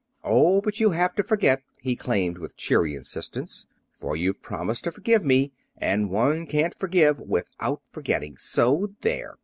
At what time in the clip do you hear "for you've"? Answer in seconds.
3.91-4.41